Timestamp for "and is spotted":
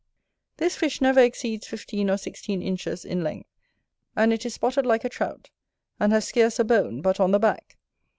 4.15-4.83